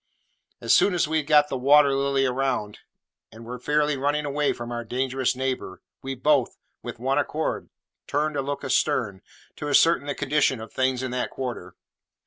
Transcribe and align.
As 0.61 0.73
soon 0.73 0.95
as 0.95 1.07
we 1.07 1.17
had 1.17 1.27
got 1.27 1.47
the 1.49 1.57
Water 1.59 1.93
Lily 1.93 2.25
round, 2.25 2.79
and 3.31 3.45
were 3.45 3.59
fairly 3.59 3.95
running 3.97 4.25
away 4.25 4.51
from 4.51 4.71
our 4.71 4.83
dangerous 4.83 5.35
neighbour, 5.35 5.83
we 6.01 6.15
both, 6.15 6.57
with 6.81 6.97
one 6.97 7.19
accord, 7.19 7.69
turned 8.07 8.35
a 8.35 8.41
look 8.41 8.63
astern, 8.63 9.21
to 9.57 9.69
ascertain 9.69 10.07
the 10.07 10.15
condition 10.15 10.59
of 10.59 10.73
things 10.73 11.03
in 11.03 11.11
that 11.11 11.29
quarter. 11.29 11.75